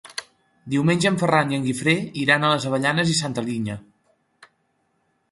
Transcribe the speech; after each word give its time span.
Diumenge 0.73 1.09
en 1.09 1.17
Ferran 1.23 1.51
i 1.51 1.57
en 1.57 1.67
Guifré 1.67 1.93
iran 2.21 2.45
a 2.45 2.49
les 2.53 2.65
Avellanes 2.69 3.11
i 3.11 3.17
Santa 3.19 3.43
Linya. 3.51 3.77